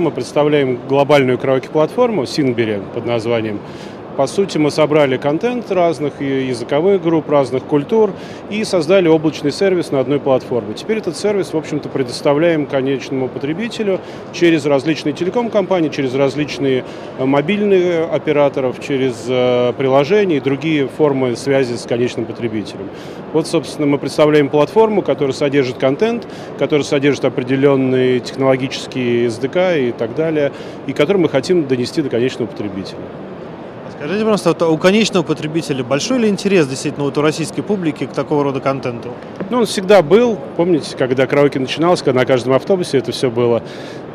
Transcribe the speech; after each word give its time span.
Мы 0.00 0.10
представляем 0.10 0.78
глобальную 0.88 1.38
караоке-платформу 1.38 2.26
Синбери 2.26 2.80
под 2.94 3.06
названием 3.06 3.60
по 4.16 4.26
сути, 4.26 4.56
мы 4.56 4.70
собрали 4.70 5.18
контент 5.18 5.70
разных 5.70 6.22
языковых 6.22 7.02
групп, 7.02 7.28
разных 7.28 7.64
культур 7.64 8.12
и 8.48 8.64
создали 8.64 9.08
облачный 9.08 9.52
сервис 9.52 9.90
на 9.90 10.00
одной 10.00 10.20
платформе. 10.20 10.74
Теперь 10.74 10.98
этот 10.98 11.16
сервис, 11.18 11.52
в 11.52 11.56
общем-то, 11.56 11.90
предоставляем 11.90 12.66
конечному 12.66 13.28
потребителю 13.28 14.00
через 14.32 14.64
различные 14.64 15.12
телеком-компании, 15.12 15.90
через 15.90 16.14
различные 16.14 16.84
э, 17.18 17.24
мобильные 17.26 18.04
операторов, 18.04 18.80
через 18.82 19.26
э, 19.28 19.74
приложения 19.76 20.38
и 20.38 20.40
другие 20.40 20.88
формы 20.88 21.36
связи 21.36 21.74
с 21.74 21.82
конечным 21.82 22.24
потребителем. 22.24 22.88
Вот, 23.34 23.46
собственно, 23.46 23.86
мы 23.86 23.98
представляем 23.98 24.48
платформу, 24.48 25.02
которая 25.02 25.34
содержит 25.34 25.76
контент, 25.76 26.26
которая 26.58 26.84
содержит 26.84 27.26
определенные 27.26 28.20
технологические 28.20 29.26
SDK 29.26 29.90
и 29.90 29.92
так 29.92 30.14
далее, 30.14 30.52
и 30.86 30.94
который 30.94 31.18
мы 31.18 31.28
хотим 31.28 31.66
донести 31.66 32.00
до 32.00 32.08
конечного 32.08 32.48
потребителя. 32.48 32.98
Скажите, 33.98 34.20
пожалуйста, 34.20 34.48
вот 34.50 34.62
у 34.62 34.76
конечного 34.76 35.22
потребителя 35.22 35.82
большой 35.82 36.18
ли 36.18 36.28
интерес 36.28 36.66
действительно 36.66 37.06
вот 37.06 37.16
у 37.16 37.22
российской 37.22 37.62
публики 37.62 38.04
к 38.04 38.12
такого 38.12 38.44
рода 38.44 38.60
контенту? 38.60 39.14
Ну, 39.48 39.58
он 39.60 39.66
всегда 39.66 40.02
был. 40.02 40.38
Помните, 40.56 40.94
когда 40.98 41.26
караоке 41.26 41.60
начиналось, 41.60 42.02
когда 42.02 42.20
на 42.20 42.26
каждом 42.26 42.52
автобусе 42.52 42.98
это 42.98 43.12
все 43.12 43.30
было. 43.30 43.62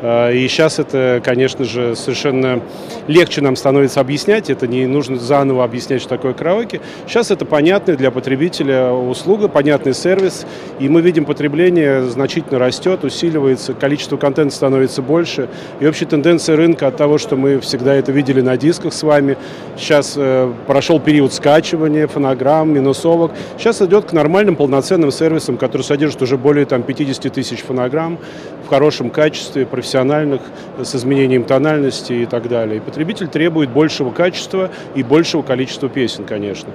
А, 0.04 0.32
и 0.32 0.48
сейчас 0.48 0.80
это, 0.80 1.22
конечно 1.24 1.64
же, 1.64 1.94
совершенно 1.94 2.60
легче 3.06 3.40
нам 3.40 3.54
становится 3.54 4.00
объяснять. 4.00 4.50
Это 4.50 4.66
не 4.66 4.86
нужно 4.86 5.16
заново 5.16 5.62
объяснять, 5.62 6.00
что 6.00 6.08
такое 6.10 6.32
караоке. 6.32 6.80
Сейчас 7.06 7.30
это 7.30 7.44
понятная 7.44 7.96
для 7.96 8.10
потребителя 8.10 8.90
услуга, 8.90 9.46
понятный 9.46 9.94
сервис. 9.94 10.44
И 10.80 10.88
мы 10.88 11.02
видим, 11.02 11.24
потребление 11.24 12.02
значительно 12.02 12.58
растет, 12.58 13.04
усиливается, 13.04 13.74
количество 13.74 14.16
контента 14.16 14.54
становится 14.54 15.02
больше. 15.02 15.48
И 15.78 15.86
общая 15.86 16.06
тенденция 16.06 16.56
рынка 16.56 16.88
от 16.88 16.96
того, 16.96 17.18
что 17.18 17.36
мы 17.36 17.60
всегда 17.60 17.94
это 17.94 18.10
видели 18.10 18.40
на 18.40 18.56
дисках 18.56 18.92
с 18.92 19.04
вами, 19.04 19.38
сейчас 19.76 20.14
э, 20.16 20.52
прошел 20.66 20.98
период 20.98 21.32
скачивания 21.32 22.08
фонограмм, 22.08 22.72
минусовок. 22.72 23.30
Сейчас 23.56 23.80
идет 23.82 24.06
к 24.06 24.12
нормальным 24.12 24.56
полноценным 24.56 25.12
сервисам, 25.12 25.56
которые 25.56 25.84
содержат 25.84 26.22
уже 26.22 26.36
более 26.36 26.66
там, 26.66 26.82
50 26.82 27.32
тысяч 27.32 27.60
фонограмм 27.60 28.18
в 28.64 28.68
хорошем 28.68 29.10
качестве, 29.10 29.64
профессиональном 29.64 29.91
профессиональных 29.92 30.40
с 30.82 30.94
изменением 30.94 31.44
тональности 31.44 32.12
и 32.14 32.26
так 32.26 32.48
далее. 32.48 32.78
И 32.78 32.80
потребитель 32.80 33.28
требует 33.28 33.70
большего 33.70 34.10
качества 34.10 34.70
и 34.94 35.02
большего 35.02 35.42
количества 35.42 35.88
песен, 35.88 36.24
конечно. 36.24 36.70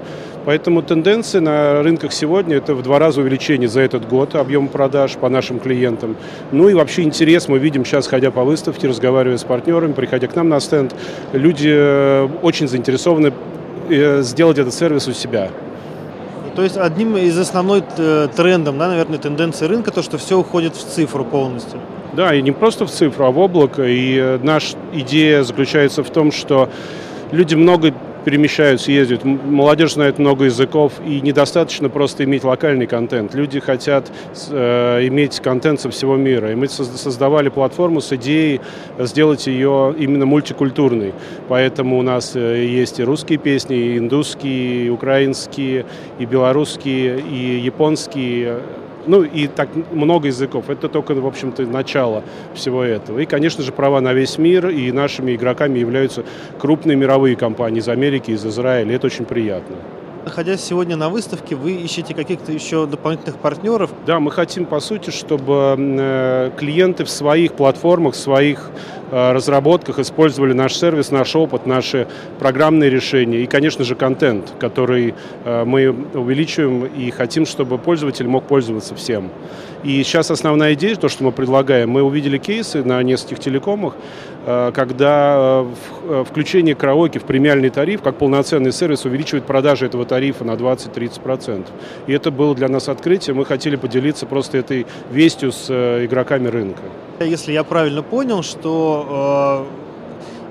Поэтому 0.45 0.81
тенденция 0.83 1.41
на 1.41 1.81
рынках 1.81 2.13
сегодня– 2.13 2.57
это 2.57 2.75
в 2.75 2.83
два 2.83 2.99
раза 2.99 3.21
увеличение 3.21 3.67
за 3.67 3.81
этот 3.81 4.07
год 4.07 4.35
объема 4.35 4.67
продаж 4.67 5.13
по 5.13 5.29
нашим 5.29 5.59
клиентам. 5.59 6.15
Ну 6.51 6.69
и 6.69 6.73
вообще 6.73 7.01
интерес 7.01 7.47
мы 7.47 7.57
видим 7.57 7.85
сейчас, 7.85 8.07
ходя 8.07 8.29
по 8.29 8.43
выставке, 8.43 8.87
разговаривая 8.87 9.37
с 9.37 9.43
партнерами, 9.43 9.93
приходя 9.93 10.27
к 10.27 10.35
нам 10.35 10.49
на 10.49 10.59
стенд, 10.59 10.93
люди 11.33 11.71
э, 11.71 12.27
очень 12.43 12.67
заинтересованы 12.67 13.33
э, 13.89 14.21
сделать 14.21 14.59
этот 14.59 14.73
сервис 14.73 15.07
у 15.07 15.13
себя. 15.13 15.49
То 16.57 16.63
есть 16.63 16.75
одним 16.75 17.15
из 17.15 17.37
основной 17.37 17.83
э, 17.97 18.29
трендом, 18.35 18.79
да, 18.79 18.87
наверное, 18.87 19.19
тенденции 19.19 19.67
рынка, 19.67 19.91
то, 19.91 20.01
что 20.01 20.17
все 20.17 20.39
уходит 20.39 20.75
в 20.75 20.83
цифру 20.83 21.23
полностью. 21.23 21.79
Да, 22.13 22.33
и 22.33 22.41
не 22.41 22.51
просто 22.51 22.87
в 22.87 22.89
цифру, 22.89 23.25
а 23.25 23.29
в 23.29 23.37
облако. 23.37 23.83
И 23.83 24.17
э, 24.17 24.39
наша 24.41 24.75
идея 24.91 25.43
заключается 25.43 26.03
в 26.03 26.09
том, 26.09 26.31
что 26.31 26.71
люди 27.31 27.53
много 27.53 27.93
перемещаются, 28.27 28.91
ездят. 28.91 29.23
Молодежь 29.23 29.93
знает 29.93 30.19
много 30.19 30.43
языков, 30.43 30.91
и 31.05 31.21
недостаточно 31.21 31.87
просто 31.87 32.25
иметь 32.25 32.43
локальный 32.43 32.85
контент. 32.85 33.33
Люди 33.33 33.61
хотят 33.61 34.11
э, 34.49 35.07
иметь 35.07 35.39
контент 35.39 35.79
со 35.79 35.89
всего 35.89 36.17
мира. 36.17 36.51
И 36.51 36.55
мы 36.55 36.67
создавали 36.67 37.47
платформу 37.47 38.01
с 38.01 38.11
идеей 38.11 38.59
сделать 38.99 39.47
ее 39.47 39.95
именно 39.97 40.25
мультикультурной. 40.25 41.13
Поэтому 41.47 41.97
у 41.97 42.01
нас 42.01 42.35
э, 42.35 42.65
есть 42.65 42.99
и 42.99 43.05
русские 43.05 43.37
песни, 43.37 43.77
и 43.77 43.97
индусские, 43.97 44.87
и 44.87 44.89
украинские, 44.89 45.85
и 46.19 46.25
белорусские, 46.25 47.21
и 47.21 47.61
японские 47.63 48.57
ну 49.07 49.23
и 49.23 49.47
так 49.47 49.69
много 49.91 50.27
языков. 50.27 50.69
Это 50.69 50.89
только, 50.89 51.13
в 51.13 51.25
общем-то, 51.25 51.63
начало 51.63 52.23
всего 52.53 52.83
этого. 52.83 53.19
И, 53.19 53.25
конечно 53.25 53.63
же, 53.63 53.71
права 53.71 54.01
на 54.01 54.13
весь 54.13 54.37
мир, 54.37 54.69
и 54.69 54.91
нашими 54.91 55.35
игроками 55.35 55.79
являются 55.79 56.23
крупные 56.59 56.95
мировые 56.95 57.35
компании 57.35 57.79
из 57.79 57.89
Америки, 57.89 58.31
из 58.31 58.45
Израиля. 58.45 58.95
Это 58.95 59.07
очень 59.07 59.25
приятно. 59.25 59.75
Находясь 60.27 60.59
сегодня 60.59 60.97
на 60.97 61.07
выставке, 61.07 61.55
вы 61.55 61.71
ищете 61.71 62.13
каких-то 62.13 62.51
еще 62.51 62.85
дополнительных 62.85 63.37
партнеров? 63.37 63.91
Да, 64.05 64.19
мы 64.19 64.29
хотим, 64.29 64.65
по 64.65 64.81
сути, 64.81 65.09
чтобы 65.09 65.75
э, 65.77 66.51
клиенты 66.57 67.05
в 67.05 67.09
своих 67.09 67.53
платформах, 67.53 68.13
в 68.13 68.17
своих 68.17 68.69
э, 69.09 69.31
разработках 69.31 69.99
использовали 69.99 70.51
наш 70.51 70.75
сервис, 70.75 71.11
наш 71.11 71.33
опыт, 71.33 71.65
наши 71.65 72.09
программные 72.39 72.89
решения 72.89 73.37
и, 73.37 73.45
конечно 73.45 73.85
же, 73.85 73.95
контент, 73.95 74.51
который 74.59 75.15
э, 75.45 75.63
мы 75.63 75.95
увеличиваем 76.13 76.87
и 76.87 77.09
хотим, 77.09 77.45
чтобы 77.45 77.77
пользователь 77.77 78.27
мог 78.27 78.43
пользоваться 78.47 78.95
всем. 78.95 79.29
И 79.83 80.03
сейчас 80.03 80.29
основная 80.29 80.73
идея, 80.73 80.97
то, 80.97 81.07
что 81.07 81.23
мы 81.23 81.31
предлагаем, 81.31 81.89
мы 81.89 82.01
увидели 82.03 82.37
кейсы 82.37 82.83
на 82.83 83.01
нескольких 83.01 83.39
телекомах, 83.39 83.93
когда 84.47 85.65
включение 86.25 86.73
караоке 86.73 87.19
в 87.19 87.23
премиальный 87.23 87.69
тариф, 87.69 88.01
как 88.01 88.15
полноценный 88.15 88.71
сервис, 88.71 89.03
увеличивает 89.03 89.45
продажи 89.45 89.85
этого 89.85 90.05
тарифа 90.05 90.45
на 90.45 90.51
20-30%. 90.51 91.67
И 92.07 92.13
это 92.13 92.31
было 92.31 92.55
для 92.55 92.69
нас 92.69 92.87
открытие. 92.87 93.33
Мы 93.33 93.43
хотели 93.45 93.75
поделиться 93.75 94.25
просто 94.25 94.57
этой 94.57 94.85
вестью 95.11 95.51
с 95.51 95.65
э, 95.69 96.05
игроками 96.05 96.47
рынка. 96.47 96.81
Если 97.19 97.51
я 97.51 97.65
правильно 97.65 98.03
понял, 98.03 98.41
что 98.41 99.67
э 99.83 99.86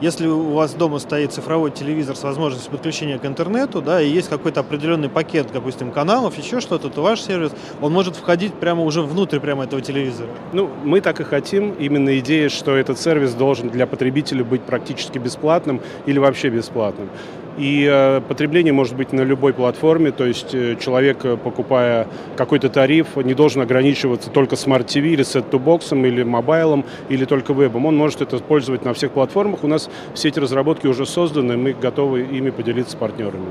если 0.01 0.27
у 0.27 0.53
вас 0.53 0.75
дома 0.75 0.99
стоит 0.99 1.33
цифровой 1.33 1.71
телевизор 1.71 2.17
с 2.17 2.23
возможностью 2.23 2.71
подключения 2.71 3.19
к 3.19 3.25
интернету, 3.25 3.81
да, 3.81 4.01
и 4.01 4.09
есть 4.09 4.29
какой-то 4.29 4.61
определенный 4.61 5.09
пакет, 5.09 5.49
допустим, 5.53 5.91
каналов, 5.91 6.37
еще 6.39 6.61
что-то, 6.61 6.91
то 6.91 7.03
ваш 7.03 7.21
сервис, 7.23 7.53
он 7.81 7.93
может 7.93 8.17
входить 8.17 8.55
прямо 8.55 8.83
уже 8.83 9.03
внутрь 9.03 9.41
прямо 9.41 9.65
этого 9.65 9.81
телевизора. 9.81 10.29
Ну, 10.53 10.71
мы 10.85 11.01
так 11.01 11.21
и 11.21 11.25
хотим. 11.25 11.73
Именно 11.73 12.19
идея, 12.19 12.49
что 12.49 12.77
этот 12.77 12.99
сервис 12.99 13.35
должен 13.35 13.69
для 13.69 13.87
потребителя 13.87 14.45
быть 14.45 14.63
практически 14.63 15.19
бесплатным 15.19 15.81
или 16.07 16.19
вообще 16.19 16.49
бесплатным. 16.49 17.09
И 17.59 17.89
э, 17.91 18.21
потребление 18.21 18.73
может 18.73 18.97
быть 18.97 19.13
на 19.13 19.23
любой 19.23 19.55
платформе, 19.55 20.11
то 20.11 20.27
есть 20.27 20.55
э, 20.55 20.77
человек, 20.77 21.25
э, 21.25 21.37
покупая 21.37 22.07
какой-то 22.37 22.69
тариф, 22.69 23.17
не 23.17 23.33
должен 23.33 23.63
ограничиваться 23.63 24.29
только 24.31 24.57
Smart 24.57 24.87
TV 24.87 25.09
или 25.09 25.25
set-to-боксом, 25.25 26.07
или 26.07 26.23
мобайлом, 26.23 26.85
или 27.09 27.25
только 27.25 27.55
вебом. 27.55 27.87
Он 27.87 27.97
может 27.97 28.21
это 28.21 28.37
использовать 28.37 28.85
на 28.85 28.93
всех 28.93 29.13
платформах. 29.13 29.65
У 29.65 29.69
нас 29.69 29.89
все 30.15 30.29
эти 30.29 30.39
разработки 30.39 30.87
уже 30.87 31.07
созданы, 31.07 31.57
мы 31.57 31.73
готовы 31.73 32.23
ими 32.23 32.51
поделиться 32.51 32.93
с 32.93 32.97
партнерами. 32.97 33.47